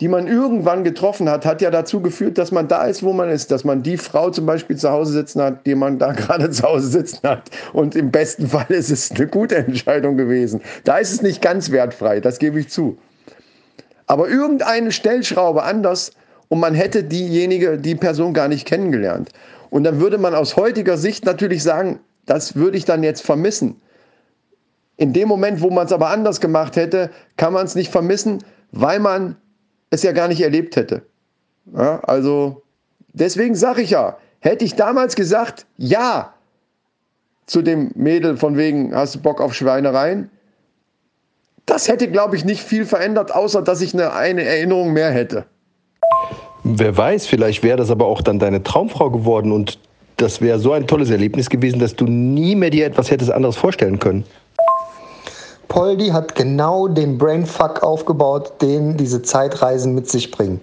die 0.00 0.08
man 0.08 0.28
irgendwann 0.28 0.84
getroffen 0.84 1.28
hat, 1.28 1.44
hat 1.44 1.60
ja 1.60 1.70
dazu 1.70 2.00
geführt, 2.00 2.38
dass 2.38 2.52
man 2.52 2.68
da 2.68 2.84
ist, 2.84 3.02
wo 3.02 3.12
man 3.12 3.30
ist, 3.30 3.50
dass 3.50 3.64
man 3.64 3.82
die 3.82 3.96
Frau 3.96 4.30
zum 4.30 4.46
Beispiel 4.46 4.76
zu 4.76 4.90
Hause 4.90 5.12
sitzen 5.12 5.42
hat, 5.42 5.66
die 5.66 5.74
man 5.74 5.98
da 5.98 6.12
gerade 6.12 6.50
zu 6.50 6.62
Hause 6.62 6.88
sitzen 6.88 7.28
hat. 7.28 7.50
Und 7.72 7.96
im 7.96 8.10
besten 8.10 8.48
Fall 8.48 8.66
ist 8.68 8.90
es 8.90 9.10
eine 9.10 9.26
gute 9.26 9.56
Entscheidung 9.56 10.16
gewesen. 10.16 10.60
Da 10.84 10.98
ist 10.98 11.12
es 11.12 11.22
nicht 11.22 11.42
ganz 11.42 11.70
wertfrei, 11.70 12.20
das 12.20 12.38
gebe 12.38 12.60
ich 12.60 12.68
zu. 12.68 12.96
Aber 14.06 14.28
irgendeine 14.28 14.92
Stellschraube 14.92 15.64
anders 15.64 16.12
und 16.48 16.60
man 16.60 16.74
hätte 16.74 17.04
diejenige, 17.04 17.76
die 17.76 17.94
Person 17.94 18.32
gar 18.32 18.48
nicht 18.48 18.66
kennengelernt. 18.66 19.30
Und 19.70 19.84
dann 19.84 20.00
würde 20.00 20.16
man 20.16 20.34
aus 20.34 20.56
heutiger 20.56 20.96
Sicht 20.96 21.26
natürlich 21.26 21.62
sagen, 21.62 22.00
das 22.24 22.54
würde 22.56 22.78
ich 22.78 22.84
dann 22.84 23.02
jetzt 23.02 23.22
vermissen. 23.22 23.80
In 24.96 25.12
dem 25.12 25.28
Moment, 25.28 25.60
wo 25.60 25.70
man 25.70 25.86
es 25.86 25.92
aber 25.92 26.08
anders 26.08 26.40
gemacht 26.40 26.76
hätte, 26.76 27.10
kann 27.36 27.52
man 27.52 27.66
es 27.66 27.74
nicht 27.74 27.92
vermissen, 27.92 28.38
weil 28.72 28.98
man 28.98 29.36
es 29.90 30.02
ja 30.02 30.12
gar 30.12 30.28
nicht 30.28 30.40
erlebt 30.40 30.76
hätte. 30.76 31.02
Ja, 31.74 32.00
also 32.00 32.62
deswegen 33.12 33.54
sage 33.54 33.82
ich 33.82 33.90
ja, 33.90 34.16
hätte 34.40 34.64
ich 34.64 34.74
damals 34.74 35.16
gesagt, 35.16 35.66
ja, 35.76 36.34
zu 37.46 37.62
dem 37.62 37.90
Mädel 37.94 38.36
von 38.36 38.56
wegen, 38.56 38.94
hast 38.94 39.14
du 39.14 39.20
Bock 39.20 39.40
auf 39.40 39.54
Schweinereien? 39.54 40.30
Das 41.66 41.88
hätte, 41.88 42.10
glaube 42.10 42.36
ich, 42.36 42.44
nicht 42.44 42.62
viel 42.62 42.84
verändert, 42.84 43.34
außer 43.34 43.62
dass 43.62 43.80
ich 43.80 43.94
eine, 43.94 44.12
eine 44.12 44.44
Erinnerung 44.44 44.92
mehr 44.92 45.10
hätte. 45.10 45.44
Wer 46.64 46.96
weiß, 46.96 47.26
vielleicht 47.26 47.62
wäre 47.62 47.78
das 47.78 47.90
aber 47.90 48.06
auch 48.06 48.20
dann 48.20 48.38
deine 48.38 48.62
Traumfrau 48.62 49.10
geworden 49.10 49.52
und 49.52 49.78
das 50.16 50.40
wäre 50.40 50.58
so 50.58 50.72
ein 50.72 50.86
tolles 50.86 51.10
Erlebnis 51.10 51.48
gewesen, 51.48 51.78
dass 51.78 51.94
du 51.94 52.06
nie 52.06 52.56
mehr 52.56 52.70
dir 52.70 52.86
etwas 52.86 53.10
hättest 53.10 53.30
anderes 53.30 53.56
vorstellen 53.56 53.98
können. 53.98 54.24
Poldi 55.68 56.08
hat 56.08 56.34
genau 56.34 56.88
den 56.88 57.18
Brainfuck 57.18 57.82
aufgebaut, 57.82 58.60
den 58.60 58.96
diese 58.96 59.22
Zeitreisen 59.22 59.94
mit 59.94 60.10
sich 60.10 60.30
bringen. 60.30 60.60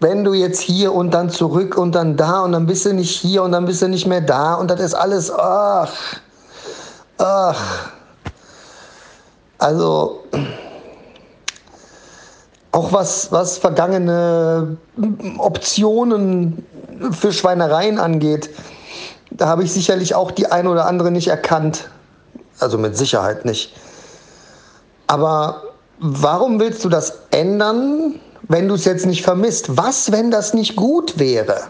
Wenn 0.00 0.22
du 0.22 0.32
jetzt 0.32 0.60
hier 0.60 0.92
und 0.92 1.12
dann 1.12 1.30
zurück 1.30 1.76
und 1.76 1.94
dann 1.94 2.16
da 2.16 2.42
und 2.42 2.52
dann 2.52 2.66
bist 2.66 2.84
du 2.84 2.92
nicht 2.92 3.16
hier 3.16 3.42
und 3.42 3.52
dann 3.52 3.64
bist 3.64 3.82
du 3.82 3.88
nicht 3.88 4.06
mehr 4.06 4.20
da 4.20 4.54
und 4.54 4.70
das 4.70 4.80
ist 4.80 4.94
alles, 4.94 5.32
ach, 5.32 5.92
ach. 7.18 7.90
Also, 9.58 10.20
auch 12.70 12.92
was, 12.92 13.32
was 13.32 13.58
vergangene 13.58 14.76
Optionen 15.38 16.64
für 17.10 17.32
Schweinereien 17.32 17.98
angeht, 17.98 18.50
da 19.30 19.46
habe 19.48 19.64
ich 19.64 19.72
sicherlich 19.72 20.14
auch 20.14 20.30
die 20.30 20.50
ein 20.50 20.68
oder 20.68 20.86
andere 20.86 21.10
nicht 21.10 21.28
erkannt. 21.28 21.88
Also 22.60 22.78
mit 22.78 22.96
Sicherheit 22.96 23.44
nicht. 23.44 23.74
Aber 25.08 25.62
warum 25.98 26.60
willst 26.60 26.84
du 26.84 26.88
das 26.88 27.14
ändern, 27.30 28.20
wenn 28.42 28.68
du 28.68 28.74
es 28.74 28.84
jetzt 28.84 29.06
nicht 29.06 29.24
vermisst? 29.24 29.76
Was, 29.76 30.12
wenn 30.12 30.30
das 30.30 30.54
nicht 30.54 30.76
gut 30.76 31.18
wäre? 31.18 31.62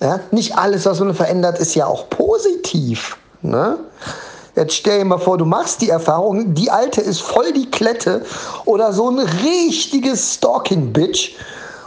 Ja, 0.00 0.18
nicht 0.32 0.58
alles, 0.58 0.84
was 0.84 0.98
man 0.98 1.14
verändert, 1.14 1.58
ist 1.58 1.74
ja 1.76 1.86
auch 1.86 2.10
positiv. 2.10 3.16
Ne? 3.42 3.78
Jetzt 4.56 4.74
stell 4.74 4.98
dir 4.98 5.04
mal 5.04 5.18
vor, 5.18 5.38
du 5.38 5.44
machst 5.44 5.80
die 5.80 5.88
Erfahrung, 5.88 6.54
die 6.54 6.70
alte 6.70 7.00
ist 7.00 7.22
voll 7.22 7.52
die 7.52 7.70
Klette 7.70 8.24
oder 8.64 8.92
so 8.92 9.08
ein 9.08 9.20
richtiges 9.20 10.34
Stalking-Bitch 10.34 11.36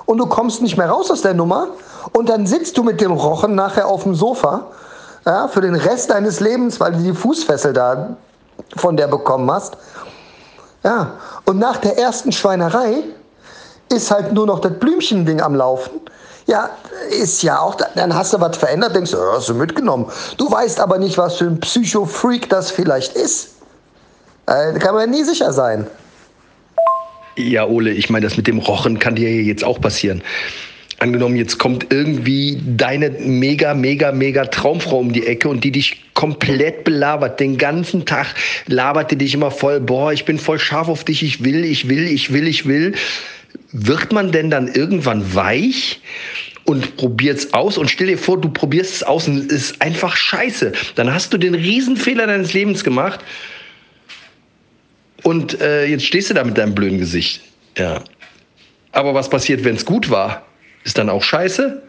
und 0.05 0.17
du 0.17 0.25
kommst 0.25 0.61
nicht 0.61 0.77
mehr 0.77 0.89
raus 0.89 1.11
aus 1.11 1.21
der 1.21 1.33
Nummer 1.33 1.67
und 2.13 2.29
dann 2.29 2.47
sitzt 2.47 2.77
du 2.77 2.83
mit 2.83 3.01
dem 3.01 3.11
Rochen 3.11 3.53
nachher 3.53 3.87
auf 3.87 4.03
dem 4.03 4.15
Sofa 4.15 4.67
ja, 5.25 5.47
für 5.49 5.61
den 5.61 5.75
Rest 5.75 6.09
deines 6.09 6.39
Lebens, 6.39 6.79
weil 6.79 6.93
du 6.93 6.99
die 6.99 7.13
Fußfessel 7.13 7.73
da 7.73 8.15
von 8.77 8.95
der 8.95 9.07
bekommen 9.07 9.51
hast 9.51 9.77
ja, 10.85 11.13
und 11.45 11.57
nach 11.57 11.77
der 11.77 11.97
ersten 11.97 12.31
Schweinerei 12.31 13.03
ist 13.91 14.11
halt 14.11 14.31
nur 14.33 14.45
noch 14.45 14.59
das 14.59 14.73
Blümchen-Ding 14.79 15.41
am 15.41 15.55
Laufen. 15.55 15.99
Ja, 16.45 16.69
ist 17.09 17.41
ja 17.41 17.59
auch, 17.59 17.75
dann 17.95 18.13
hast 18.13 18.33
du 18.33 18.39
was 18.39 18.55
verändert, 18.55 18.95
denkst 18.95 19.11
du, 19.11 19.17
ja, 19.17 19.33
hast 19.33 19.49
du 19.49 19.55
mitgenommen. 19.55 20.05
Du 20.37 20.49
weißt 20.49 20.79
aber 20.79 20.99
nicht, 20.99 21.17
was 21.17 21.37
für 21.37 21.45
ein 21.45 21.59
Psycho-Freak 21.59 22.49
das 22.49 22.69
vielleicht 22.69 23.15
ist. 23.15 23.55
Äh, 24.45 24.73
da 24.73 24.79
kann 24.79 24.93
man 24.93 25.09
nie 25.09 25.23
sicher 25.23 25.51
sein. 25.51 25.87
Ja, 27.35 27.65
Ole, 27.65 27.89
ich 27.89 28.11
meine, 28.11 28.27
das 28.27 28.37
mit 28.37 28.45
dem 28.45 28.59
Rochen 28.59 28.99
kann 28.99 29.15
dir 29.15 29.29
jetzt 29.41 29.63
auch 29.63 29.81
passieren 29.81 30.21
angenommen, 30.99 31.35
jetzt 31.35 31.57
kommt 31.57 31.91
irgendwie 31.91 32.61
deine 32.65 33.09
mega, 33.11 33.73
mega, 33.73 34.11
mega 34.11 34.45
Traumfrau 34.45 34.99
um 34.99 35.13
die 35.13 35.25
Ecke 35.25 35.49
und 35.49 35.63
die 35.63 35.71
dich 35.71 36.13
komplett 36.13 36.83
belabert. 36.83 37.39
Den 37.39 37.57
ganzen 37.57 38.05
Tag 38.05 38.33
labert 38.67 39.11
die 39.11 39.17
dich 39.17 39.33
immer 39.33 39.51
voll, 39.51 39.79
boah, 39.79 40.13
ich 40.13 40.25
bin 40.25 40.39
voll 40.39 40.59
scharf 40.59 40.87
auf 40.87 41.03
dich, 41.03 41.23
ich 41.23 41.43
will, 41.43 41.65
ich 41.65 41.89
will, 41.89 42.07
ich 42.07 42.31
will, 42.31 42.47
ich 42.47 42.65
will. 42.65 42.93
Wird 43.71 44.11
man 44.13 44.31
denn 44.31 44.49
dann 44.49 44.67
irgendwann 44.67 45.35
weich? 45.35 46.01
und 46.65 46.97
probiert's 46.97 47.53
aus 47.53 47.77
und 47.77 47.89
stell 47.89 48.07
dir 48.07 48.17
vor, 48.17 48.41
du 48.41 48.49
probierst 48.49 48.95
es 48.95 49.03
aus 49.03 49.27
und 49.27 49.51
es 49.51 49.69
ist 49.69 49.81
einfach 49.81 50.15
scheiße. 50.15 50.71
Dann 50.95 51.13
hast 51.13 51.31
du 51.31 51.37
den 51.37 51.53
Riesenfehler 51.53 52.27
deines 52.27 52.53
Lebens 52.53 52.83
gemacht 52.83 53.19
und 55.23 55.61
äh, 55.61 55.85
jetzt 55.85 56.05
stehst 56.05 56.29
du 56.29 56.33
da 56.33 56.43
mit 56.43 56.57
deinem 56.57 56.73
blöden 56.73 56.97
Gesicht. 56.97 57.41
Ja. 57.77 58.03
Aber 58.91 59.13
was 59.13 59.29
passiert, 59.29 59.63
wenn 59.63 59.75
es 59.75 59.85
gut 59.85 60.09
war? 60.09 60.45
Ist 60.85 60.99
dann 60.99 61.09
auch 61.09 61.23
scheiße? 61.23 61.81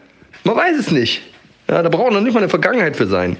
Man 0.43 0.55
weiß 0.55 0.77
es 0.79 0.91
nicht. 0.91 1.21
Ja, 1.69 1.83
da 1.83 1.89
braucht 1.89 2.11
noch 2.11 2.19
nicht 2.19 2.33
mal 2.33 2.39
eine 2.39 2.49
Vergangenheit 2.49 2.97
für 2.97 3.07
sein. 3.07 3.37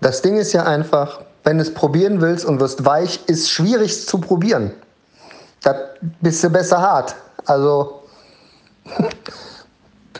Das 0.00 0.20
Ding 0.20 0.36
ist 0.36 0.52
ja 0.52 0.64
einfach, 0.64 1.20
wenn 1.44 1.58
du 1.58 1.62
es 1.62 1.72
probieren 1.72 2.20
willst 2.20 2.44
und 2.44 2.58
wirst 2.58 2.84
weich, 2.84 3.20
ist 3.28 3.50
schwierig 3.50 4.06
zu 4.06 4.18
probieren. 4.18 4.72
Da 5.62 5.76
bist 6.20 6.42
du 6.42 6.50
besser 6.50 6.80
hart. 6.80 7.14
Also 7.46 8.02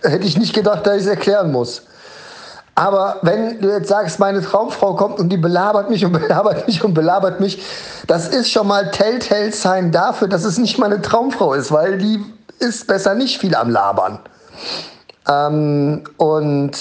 hätte 0.03 0.25
ich 0.25 0.39
nicht 0.39 0.55
gedacht, 0.55 0.87
dass 0.87 0.99
ich 0.99 1.03
es 1.03 1.09
erklären 1.09 1.51
muss. 1.51 1.83
Aber 2.77 3.19
wenn 3.23 3.61
du 3.61 3.71
jetzt 3.71 3.89
sagst, 3.89 4.21
meine 4.21 4.41
Traumfrau 4.41 4.95
kommt 4.95 5.19
und 5.19 5.31
die 5.31 5.37
belabert 5.37 5.91
mich 5.91 6.05
und 6.05 6.13
belabert 6.21 6.69
mich 6.69 6.85
und 6.85 6.95
belabert 6.95 7.41
mich, 7.41 7.61
das 8.07 8.29
ist 8.29 8.53
schon 8.53 8.69
mal 8.69 8.93
Telltale-Sign 8.93 9.91
dafür, 9.91 10.29
dass 10.29 10.45
es 10.45 10.59
nicht 10.59 10.79
meine 10.79 11.03
Traumfrau 11.03 11.55
ist, 11.55 11.73
weil 11.73 11.99
die 11.99 12.25
ist 12.59 12.87
besser 12.87 13.15
nicht 13.15 13.39
viel 13.39 13.55
am 13.55 13.71
Labern. 13.71 14.19
Ähm, 15.29 16.05
und 16.17 16.73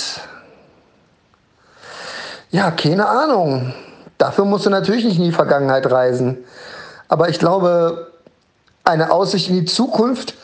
ja, 2.51 2.71
keine 2.71 3.07
Ahnung. 3.07 3.73
Dafür 4.17 4.45
musst 4.45 4.65
du 4.65 4.69
natürlich 4.69 5.03
nicht 5.03 5.17
in 5.17 5.23
die 5.23 5.31
Vergangenheit 5.31 5.89
reisen. 5.89 6.37
Aber 7.07 7.29
ich 7.29 7.39
glaube, 7.39 8.11
eine 8.83 9.11
Aussicht 9.11 9.49
in 9.49 9.55
die 9.55 9.65
Zukunft 9.65 10.35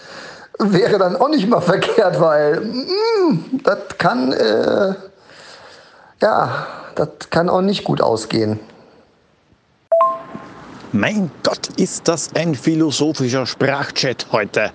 wäre 0.59 0.97
dann 0.97 1.15
auch 1.15 1.29
nicht 1.29 1.47
mal 1.47 1.61
verkehrt, 1.73 2.19
weil 2.19 2.61
mm, 2.61 3.61
das 3.63 3.79
kann, 3.97 4.31
äh, 4.31 4.95
ja, 6.21 6.67
das 6.95 7.09
kann 7.29 7.49
auch 7.49 7.61
nicht 7.61 7.83
gut 7.83 8.01
ausgehen. 8.01 8.59
Mein 10.93 11.29
Gott, 11.43 11.67
ist 11.75 12.07
das 12.07 12.33
ein 12.33 12.55
philosophischer 12.55 13.45
Sprachchat 13.45 14.27
heute. 14.31 14.71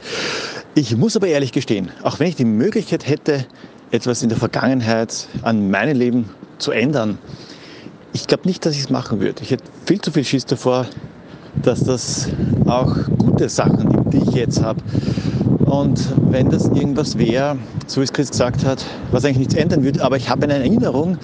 Ich 0.74 0.94
muss 0.94 1.16
aber 1.16 1.28
ehrlich 1.28 1.52
gestehen, 1.52 1.90
auch 2.02 2.20
wenn 2.20 2.26
ich 2.26 2.36
die 2.36 2.44
Möglichkeit 2.44 3.08
hätte, 3.08 3.46
etwas 3.90 4.22
in 4.22 4.28
der 4.28 4.36
Vergangenheit 4.36 5.26
an 5.40 5.70
meinem 5.70 5.96
Leben 5.96 6.30
zu 6.58 6.70
ändern, 6.70 7.16
ich 8.12 8.26
glaube 8.26 8.46
nicht, 8.46 8.66
dass 8.66 8.74
ich 8.74 8.80
es 8.80 8.90
machen 8.90 9.20
würde. 9.20 9.42
Ich 9.42 9.52
hätte 9.52 9.64
viel 9.86 10.02
zu 10.02 10.12
viel 10.12 10.24
Schiss 10.24 10.44
davor, 10.44 10.86
dass 11.62 11.82
das 11.82 12.28
auch 12.66 12.94
gute 13.16 13.48
Sachen 13.48 13.90
sind, 13.90 14.12
die 14.12 14.18
ich 14.18 14.34
jetzt 14.34 14.62
habe. 14.62 14.82
Und 15.64 15.98
wenn 16.30 16.50
das 16.50 16.66
irgendwas 16.66 17.16
wäre, 17.16 17.56
so 17.86 18.02
wie 18.02 18.04
es 18.04 18.12
Chris 18.12 18.30
gesagt 18.30 18.66
hat, 18.66 18.84
was 19.12 19.24
eigentlich 19.24 19.38
nichts 19.38 19.54
ändern 19.54 19.82
würde, 19.82 20.04
aber 20.04 20.18
ich 20.18 20.28
habe 20.28 20.44
eine 20.44 20.54
Erinnerung, 20.58 21.16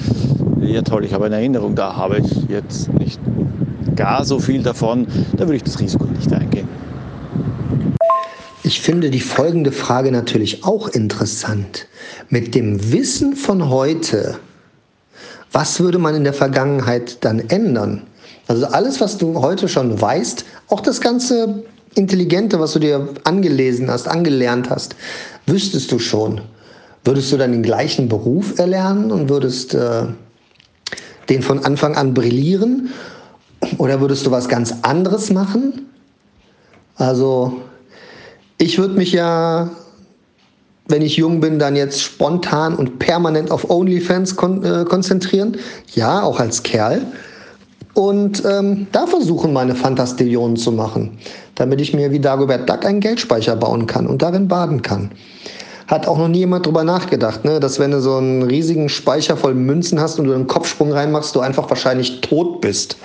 ja 0.63 0.81
toll, 0.81 1.05
ich 1.05 1.13
habe 1.13 1.27
eine 1.27 1.37
Erinnerung, 1.37 1.75
da 1.75 1.95
habe 1.95 2.21
ich 2.21 2.49
jetzt 2.49 2.91
nicht 2.95 3.21
gar 3.99 4.25
so 4.25 4.39
viel 4.39 4.63
davon, 4.63 5.07
da 5.33 5.41
würde 5.41 5.57
ich 5.57 5.65
das 5.65 5.81
Risiko 5.81 6.05
nicht 6.05 6.33
eingehen. 6.33 6.69
Ich 8.63 8.81
finde 8.81 9.11
die 9.11 9.21
folgende 9.21 9.73
Frage 9.73 10.13
natürlich 10.13 10.65
auch 10.65 10.89
interessant. 10.89 11.87
Mit 12.29 12.55
dem 12.55 12.93
Wissen 12.93 13.35
von 13.35 13.69
heute, 13.69 14.39
was 15.51 15.81
würde 15.81 15.99
man 15.99 16.15
in 16.15 16.23
der 16.23 16.33
Vergangenheit 16.33 17.25
dann 17.25 17.41
ändern? 17.41 18.03
Also 18.47 18.67
alles, 18.67 19.01
was 19.01 19.19
du 19.19 19.41
heute 19.41 19.69
schon 19.69 20.01
weißt, 20.01 20.45
auch 20.69 20.81
das 20.81 21.01
ganze 21.01 21.65
Intelligente, 21.95 22.61
was 22.61 22.75
du 22.75 22.79
dir 22.79 23.09
angelesen 23.25 23.91
hast, 23.91 24.07
angelernt 24.07 24.71
hast, 24.71 24.95
wüsstest 25.47 25.91
du 25.91 25.99
schon, 25.99 26.41
würdest 27.05 27.33
du 27.33 27.37
dann 27.37 27.51
den 27.51 27.63
gleichen 27.63 28.09
Beruf 28.09 28.59
erlernen 28.59 29.11
und 29.11 29.29
würdest 29.29 29.75
äh, 29.75 30.05
den 31.29 31.43
von 31.43 31.65
Anfang 31.65 31.97
an 31.97 32.15
brillieren? 32.15 32.91
Oder 33.77 34.01
würdest 34.01 34.25
du 34.27 34.31
was 34.31 34.49
ganz 34.49 34.75
anderes 34.83 35.31
machen? 35.31 35.87
Also 36.97 37.61
ich 38.59 38.79
würde 38.79 38.95
mich 38.95 39.13
ja, 39.13 39.71
wenn 40.89 41.03
ich 41.03 41.17
jung 41.17 41.41
bin, 41.41 41.59
dann 41.59 41.77
jetzt 41.77 42.03
spontan 42.03 42.75
und 42.75 42.99
permanent 42.99 43.51
auf 43.51 43.71
OnlyFans 43.71 44.37
kon 44.37 44.65
äh, 44.65 44.85
konzentrieren. 44.85 45.57
Ja, 45.95 46.23
auch 46.23 46.41
als 46.41 46.63
Kerl. 46.63 47.07
Und 47.95 48.45
ähm, 48.45 48.87
da 48.93 49.07
versuchen, 49.07 49.53
meine 49.53 49.75
Fantastillionen 49.75 50.57
zu 50.57 50.71
machen, 50.71 51.19
damit 51.57 51.81
ich 51.81 51.95
mir 51.95 52.13
wie 52.13 52.21
Dagobert 52.21 52.69
Duck 52.69 52.85
einen 52.85 53.01
Geldspeicher 53.01 53.57
bauen 53.57 53.87
kann 53.87 54.07
und 54.07 54.23
darin 54.23 54.47
baden 54.47 54.83
kann. 54.83 55.11
Hat 55.89 56.07
auch 56.07 56.19
noch 56.19 56.29
nie 56.29 56.41
jemand 56.41 56.67
drüber 56.67 56.85
nachgedacht, 56.85 57.45
ne? 57.45 57.61
dass 57.61 57.79
wenn 57.79 57.91
du 57.91 58.01
so 58.01 58.17
einen 58.17 58.43
riesigen 58.43 58.89
Speicher 58.89 59.37
voll 59.37 59.55
Münzen 59.55 59.99
hast 59.99 60.19
und 60.19 60.27
du 60.27 60.33
einen 60.33 60.47
Kopfsprung 60.47 60.93
reinmachst, 60.93 61.35
du 61.35 61.41
einfach 61.41 61.69
wahrscheinlich 61.71 62.21
tot 62.21 62.61
bist. 62.61 62.99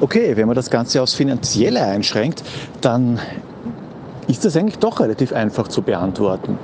Okay, 0.00 0.36
wenn 0.36 0.46
man 0.46 0.56
das 0.56 0.70
Ganze 0.70 1.00
aufs 1.00 1.14
Finanzielle 1.14 1.82
einschränkt, 1.82 2.42
dann 2.80 3.20
ist 4.26 4.44
das 4.44 4.56
eigentlich 4.56 4.78
doch 4.78 5.00
relativ 5.00 5.32
einfach 5.32 5.68
zu 5.68 5.82
beantworten. 5.82 6.58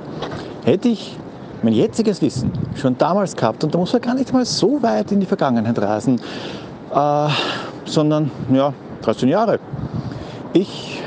Hätte 0.65 0.89
ich 0.89 1.17
mein 1.63 1.73
jetziges 1.73 2.21
Wissen 2.21 2.51
schon 2.75 2.97
damals 2.97 3.35
gehabt, 3.35 3.63
und 3.63 3.73
da 3.73 3.77
muss 3.77 3.93
man 3.93 4.01
gar 4.01 4.15
nicht 4.15 4.33
mal 4.33 4.45
so 4.45 4.81
weit 4.81 5.11
in 5.11 5.19
die 5.19 5.25
Vergangenheit 5.25 5.79
reisen, 5.79 6.19
äh, 6.93 7.27
sondern 7.85 8.31
ja, 8.51 8.73
13 9.03 9.29
Jahre. 9.29 9.59
Ich 10.53 11.01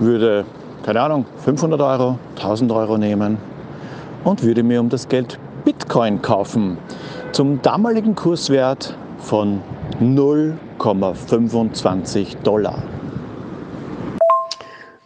würde, 0.00 0.44
keine 0.84 1.00
Ahnung, 1.00 1.26
500 1.44 1.80
Euro, 1.80 2.18
1000 2.36 2.72
Euro 2.72 2.98
nehmen 2.98 3.38
und 4.24 4.42
würde 4.42 4.62
mir 4.62 4.80
um 4.80 4.88
das 4.88 5.08
Geld 5.08 5.38
Bitcoin 5.64 6.22
kaufen. 6.22 6.78
Zum 7.30 7.62
damaligen 7.62 8.14
Kurswert 8.14 8.96
von 9.18 9.60
0,25 10.02 12.42
Dollar. 12.42 12.82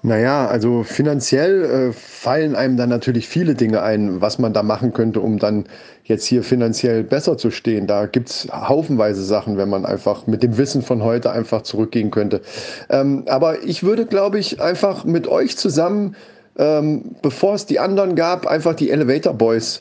Naja, 0.06 0.46
also 0.46 0.84
finanziell 0.84 1.64
äh, 1.64 1.92
fallen 1.92 2.54
einem 2.54 2.76
dann 2.76 2.88
natürlich 2.88 3.26
viele 3.26 3.56
Dinge 3.56 3.82
ein, 3.82 4.20
was 4.20 4.38
man 4.38 4.52
da 4.52 4.62
machen 4.62 4.92
könnte, 4.92 5.20
um 5.20 5.40
dann 5.40 5.64
jetzt 6.04 6.26
hier 6.26 6.44
finanziell 6.44 7.02
besser 7.02 7.36
zu 7.36 7.50
stehen. 7.50 7.88
Da 7.88 8.06
gibt 8.06 8.30
es 8.30 8.48
haufenweise 8.52 9.24
Sachen, 9.24 9.56
wenn 9.56 9.68
man 9.68 9.84
einfach 9.84 10.28
mit 10.28 10.44
dem 10.44 10.58
Wissen 10.58 10.82
von 10.82 11.02
heute 11.02 11.32
einfach 11.32 11.62
zurückgehen 11.62 12.12
könnte. 12.12 12.40
Ähm, 12.88 13.24
aber 13.26 13.64
ich 13.64 13.82
würde, 13.82 14.06
glaube 14.06 14.38
ich, 14.38 14.60
einfach 14.60 15.04
mit 15.04 15.26
euch 15.26 15.56
zusammen, 15.56 16.14
ähm, 16.56 17.16
bevor 17.20 17.54
es 17.54 17.66
die 17.66 17.80
anderen 17.80 18.14
gab, 18.14 18.46
einfach 18.46 18.74
die 18.74 18.92
Elevator 18.92 19.34
Boys 19.34 19.80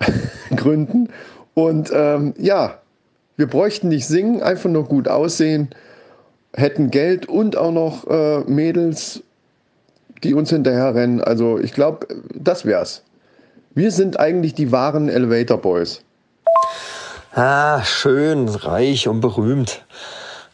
gründen. 0.54 1.08
Und 1.54 1.90
ähm, 1.94 2.34
ja, 2.36 2.81
wir 3.42 3.48
bräuchten 3.48 3.88
nicht 3.88 4.06
singen, 4.06 4.40
einfach 4.40 4.70
nur 4.70 4.84
gut 4.84 5.08
aussehen, 5.08 5.70
hätten 6.54 6.92
Geld 6.92 7.26
und 7.28 7.56
auch 7.56 7.72
noch 7.72 8.06
äh, 8.06 8.44
Mädels 8.46 9.24
die 10.22 10.34
uns 10.34 10.50
hinterherrennen. 10.50 11.20
Also 11.20 11.58
ich 11.58 11.72
glaube, 11.72 12.06
das 12.32 12.64
wär's. 12.64 13.02
Wir 13.74 13.90
sind 13.90 14.20
eigentlich 14.20 14.54
die 14.54 14.70
wahren 14.70 15.08
Elevator 15.08 15.58
Boys. 15.58 16.02
Ah, 17.34 17.82
schön, 17.82 18.48
reich 18.48 19.08
und 19.08 19.20
berühmt. 19.20 19.84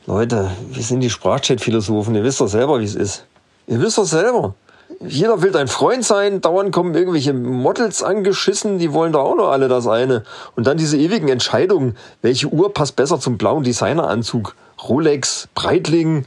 Leute, 0.07 0.51
wir 0.71 0.83
sind 0.83 1.01
die 1.01 1.11
Sprachchat-Philosophen. 1.11 2.15
Ihr 2.15 2.25
wisst 2.25 2.41
doch 2.41 2.49
selber, 2.49 2.81
wie 2.81 2.85
es 2.85 2.95
ist. 2.95 3.27
Ihr 3.67 3.79
wisst 3.83 3.99
doch 3.99 4.07
selber. 4.07 4.55
Jeder 5.01 5.43
will 5.43 5.53
dein 5.53 5.69
Freund 5.69 6.05
sein, 6.05 6.41
dauernd 6.41 6.73
kommen 6.73 6.95
irgendwelche 6.95 7.33
Models 7.33 8.03
angeschissen, 8.03 8.79
die 8.79 8.93
wollen 8.93 9.13
da 9.13 9.21
auch 9.21 9.37
noch 9.37 9.51
alle 9.51 9.69
das 9.69 9.87
eine. 9.87 10.25
Und 10.57 10.67
dann 10.67 10.77
diese 10.77 10.97
ewigen 10.97 11.29
Entscheidungen, 11.29 11.97
welche 12.23 12.49
Uhr 12.49 12.73
passt 12.73 12.97
besser 12.97 13.21
zum 13.21 13.39
blauen 13.39 13.65
Designeranzug? 13.65 14.55
Rolex, 14.89 15.49
Breitling, 15.55 16.27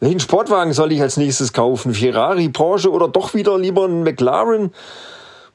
welchen 0.00 0.20
Sportwagen 0.20 0.72
soll 0.72 0.92
ich 0.92 1.02
als 1.02 1.18
nächstes 1.18 1.52
kaufen? 1.52 1.94
Ferrari, 1.94 2.48
Porsche 2.48 2.90
oder 2.90 3.06
doch 3.06 3.34
wieder 3.34 3.58
lieber 3.58 3.84
ein 3.84 4.02
McLaren? 4.02 4.72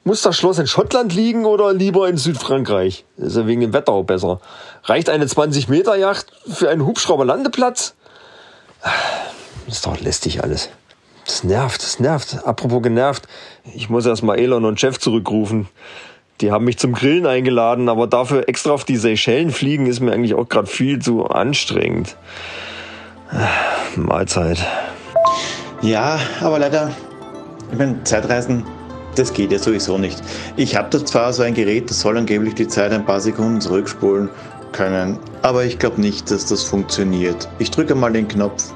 Muss 0.04 0.22
das 0.22 0.36
Schloss 0.38 0.60
in 0.60 0.68
Schottland 0.68 1.14
liegen 1.14 1.46
oder 1.46 1.74
lieber 1.74 2.08
in 2.08 2.18
Südfrankreich? 2.18 3.06
Ist 3.18 3.36
ja 3.36 3.48
wegen 3.48 3.62
dem 3.62 3.74
Wetter 3.74 3.92
auch 3.92 4.04
besser. 4.04 4.40
Reicht 4.84 5.10
eine 5.10 5.26
20-Meter-Yacht 5.26 6.28
für 6.48 6.70
einen 6.70 6.86
Hubschrauberlandeplatz? 6.86 7.96
Das 9.66 9.78
ist 9.78 9.86
doch 9.86 10.00
lästig 10.00 10.44
alles. 10.44 10.70
Das 11.26 11.44
nervt, 11.44 11.82
das 11.82 12.00
nervt. 12.00 12.46
Apropos 12.46 12.84
genervt, 12.84 13.28
ich 13.74 13.90
muss 13.90 14.06
erst 14.06 14.24
mal 14.24 14.38
Elon 14.38 14.66
und 14.66 14.82
Jeff 14.82 15.00
zurückrufen. 15.00 15.68
Die 16.42 16.52
haben 16.52 16.66
mich 16.66 16.78
zum 16.78 16.94
Grillen 16.94 17.26
eingeladen, 17.26 17.90
aber 17.90 18.08
dafür 18.08 18.48
extra 18.48 18.72
auf 18.72 18.84
die 18.84 18.98
Seychellen 18.98 19.52
fliegen 19.52 19.88
ist 19.88 20.02
mir 20.02 20.12
eigentlich 20.12 20.34
auch 20.34 20.48
gerade 20.48 20.68
viel 20.68 21.00
zu 21.00 21.26
anstrengend. 21.26 22.16
Mahlzeit. 23.96 24.64
Ja, 25.82 26.20
aber 26.42 26.60
leider, 26.60 26.92
ich 27.72 27.78
meine, 27.78 28.04
Zeitreisen, 28.04 28.66
das 29.16 29.34
geht 29.34 29.52
ja 29.52 29.60
sowieso 29.60 29.98
nicht. 29.98 30.22
Ich 30.58 30.76
habe 30.76 30.90
da 30.90 31.04
zwar 31.04 31.32
so 31.34 31.44
ein 31.44 31.54
Gerät, 31.54 31.90
das 31.90 32.02
soll 32.02 32.18
angeblich 32.18 32.56
die 32.56 32.68
Zeit 32.68 32.92
ein 32.92 33.06
paar 33.06 33.22
Sekunden 33.22 33.62
zurückspulen 33.62 34.30
können, 34.74 35.20
aber 35.42 35.64
ich 35.64 35.80
glaube 35.80 36.02
nicht, 36.02 36.30
dass 36.30 36.46
das 36.48 36.64
funktioniert. 36.64 37.48
Ich 37.60 37.72
drücke 37.72 37.96
mal 37.96 38.12
den 38.12 38.28
Knopf, 38.28 38.74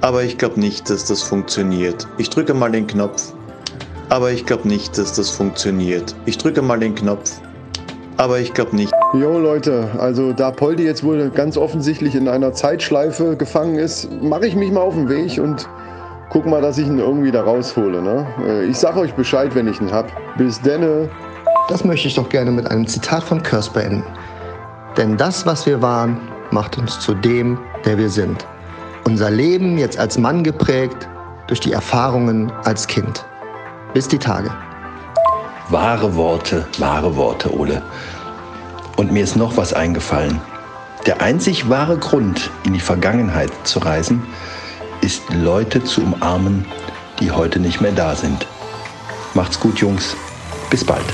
aber 0.00 0.22
ich 0.22 0.38
glaube 0.38 0.60
nicht, 0.60 0.88
dass 0.90 1.04
das 1.04 1.22
funktioniert. 1.22 2.06
Ich 2.18 2.30
drücke 2.30 2.54
mal 2.54 2.70
den 2.70 2.86
Knopf, 2.86 3.32
aber 4.08 4.30
ich 4.30 4.46
glaube 4.46 4.68
nicht, 4.68 4.96
dass 4.98 5.12
das 5.14 5.30
funktioniert. 5.30 6.14
Ich 6.26 6.38
drücke 6.38 6.62
mal 6.62 6.78
den 6.78 6.94
Knopf, 6.94 7.40
aber 8.16 8.38
ich 8.38 8.54
glaube 8.54 8.76
nicht. 8.76 8.92
Jo 9.14 9.38
Leute, 9.38 9.88
also 9.98 10.32
da 10.32 10.50
Poldi 10.50 10.84
jetzt 10.84 11.04
wohl 11.04 11.30
ganz 11.30 11.56
offensichtlich 11.56 12.14
in 12.14 12.28
einer 12.28 12.52
Zeitschleife 12.52 13.36
gefangen 13.36 13.76
ist, 13.76 14.10
mache 14.22 14.46
ich 14.46 14.56
mich 14.56 14.70
mal 14.70 14.80
auf 14.80 14.94
den 14.94 15.08
Weg 15.08 15.38
und 15.38 15.68
guck 16.30 16.46
mal, 16.46 16.60
dass 16.60 16.78
ich 16.78 16.86
ihn 16.86 16.98
irgendwie 16.98 17.30
da 17.30 17.42
raushole. 17.42 18.02
Ne? 18.02 18.26
Äh, 18.46 18.66
ich 18.66 18.78
sag 18.78 18.96
euch 18.96 19.14
Bescheid, 19.14 19.54
wenn 19.54 19.68
ich 19.68 19.80
ihn 19.80 19.92
hab. 19.92 20.10
Bis 20.36 20.60
denne. 20.60 21.08
Das 21.68 21.84
möchte 21.84 22.08
ich 22.08 22.14
doch 22.14 22.28
gerne 22.28 22.50
mit 22.50 22.70
einem 22.70 22.86
Zitat 22.86 23.24
von 23.24 23.42
Curse 23.42 23.70
beenden. 23.72 24.04
Denn 24.96 25.16
das, 25.16 25.44
was 25.46 25.66
wir 25.66 25.82
waren, 25.82 26.20
macht 26.50 26.78
uns 26.78 27.00
zu 27.00 27.14
dem, 27.14 27.58
der 27.84 27.98
wir 27.98 28.08
sind. 28.08 28.46
Unser 29.06 29.30
Leben 29.30 29.78
jetzt 29.78 30.00
als 30.00 30.18
Mann 30.18 30.42
geprägt 30.42 31.08
durch 31.46 31.60
die 31.60 31.70
Erfahrungen 31.70 32.50
als 32.64 32.88
Kind. 32.88 33.24
Bis 33.94 34.08
die 34.08 34.18
Tage. 34.18 34.50
Wahre 35.68 36.16
Worte, 36.16 36.66
wahre 36.78 37.14
Worte, 37.14 37.56
Ole. 37.56 37.82
Und 38.96 39.12
mir 39.12 39.22
ist 39.22 39.36
noch 39.36 39.56
was 39.56 39.72
eingefallen. 39.72 40.40
Der 41.06 41.22
einzig 41.22 41.68
wahre 41.68 41.96
Grund, 41.98 42.50
in 42.64 42.72
die 42.72 42.80
Vergangenheit 42.80 43.52
zu 43.62 43.78
reisen, 43.78 44.24
ist 45.02 45.22
Leute 45.32 45.84
zu 45.84 46.02
umarmen, 46.02 46.66
die 47.20 47.30
heute 47.30 47.60
nicht 47.60 47.80
mehr 47.80 47.92
da 47.92 48.16
sind. 48.16 48.44
Macht's 49.34 49.60
gut, 49.60 49.78
Jungs. 49.78 50.16
Bis 50.68 50.84
bald. 50.84 51.06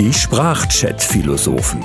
Die 0.00 0.14
Sprachchat-Philosophen 0.14 1.84